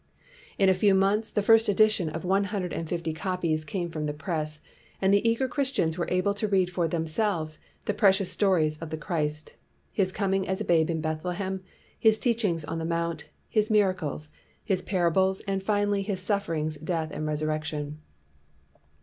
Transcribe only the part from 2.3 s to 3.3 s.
hundred and fifty